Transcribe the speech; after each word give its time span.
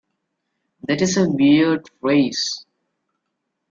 That 0.87 1.03
is 1.03 1.15
a 1.15 1.29
weird 1.29 1.87
phrase. 1.99 2.65